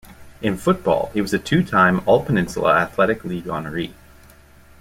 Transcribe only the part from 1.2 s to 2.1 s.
was a two-time